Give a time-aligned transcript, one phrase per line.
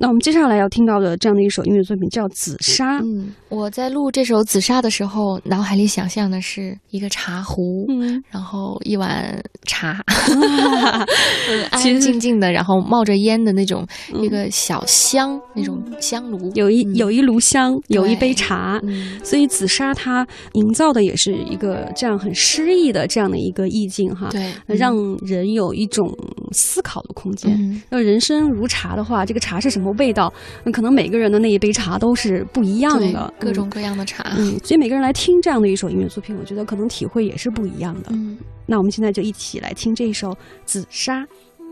[0.00, 3.00] 那我们接下来要听到的这样的一首音乐作品叫《紫砂》。
[3.02, 10.00] 嗯，我在录这首《紫砂》的时候，脑海里想象的是一个茶壶，嗯，然后一碗茶，
[11.70, 13.84] 安安静静的，然后冒着烟的那种
[14.14, 16.94] 一个小香，那种香炉，有一嗯。
[16.94, 18.78] 有一炉香，有一杯茶。
[18.84, 19.18] 嗯。
[19.24, 26.08] 所以紫砂它营造的也是一个这样很诗意的这样的一个意境哈，对，让人有一种
[26.52, 27.52] 思考的空间。
[27.52, 27.82] 嗯。
[27.90, 30.32] 要人生如茶的话，这个茶是什么味道？
[30.64, 34.54] 嗯可能每个人的那一杯茶都是不一样的，各种各样的茶，嗯。
[34.54, 38.10] 嗯，所以每个人来听这样的一首音乐作品，我觉得可能体会也是不一样的。
[38.10, 38.38] 嗯。
[38.66, 40.30] 那我们现在就一起来听这一首
[40.64, 41.22] 《紫砂》。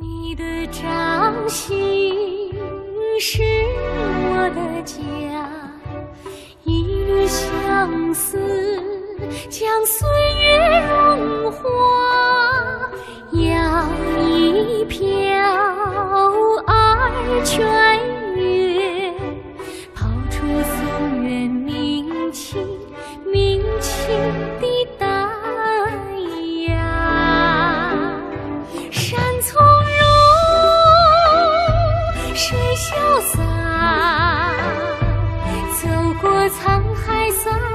[0.00, 2.14] 你的掌心
[3.20, 5.48] 是我的家，
[6.64, 8.38] 一缕相思
[9.48, 10.06] 将岁
[10.42, 11.58] 月融化，
[13.32, 13.88] 摇
[14.26, 15.15] 一瓢
[24.60, 24.66] 的
[24.98, 25.06] 丹
[26.68, 26.70] 阳
[28.90, 30.00] 山从容
[32.34, 33.34] 水潇洒
[35.80, 35.88] 走
[36.20, 37.65] 过沧海桑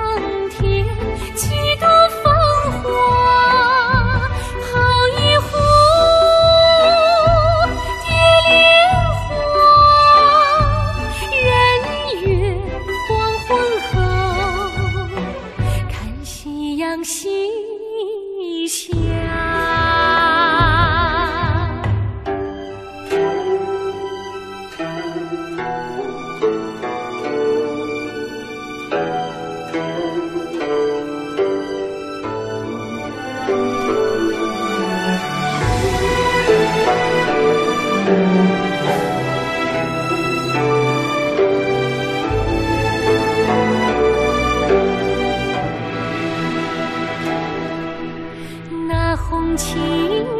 [49.13, 49.75] 那红青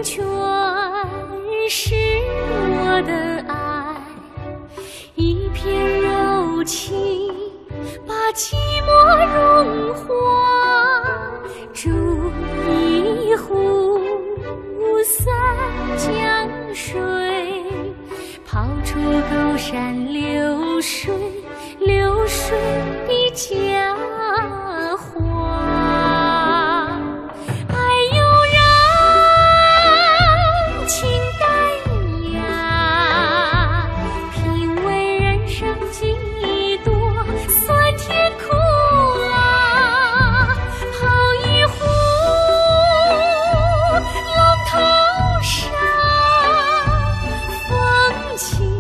[0.01, 0.23] 泉
[1.69, 1.93] 是
[2.69, 3.11] 我的
[3.49, 3.53] 爱，
[5.15, 7.29] 一片柔情
[8.07, 8.55] 把寂
[8.87, 8.89] 寞
[9.35, 10.07] 融化，
[11.73, 11.89] 煮
[12.69, 13.99] 一壶
[15.03, 15.27] 三
[15.97, 16.97] 江水，
[18.45, 18.97] 泡出
[19.29, 21.13] 高山流水，
[21.81, 22.57] 流水
[23.05, 23.70] 的家。
[48.41, 48.70] 情。